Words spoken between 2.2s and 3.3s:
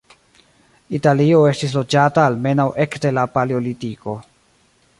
almenaŭ ekde la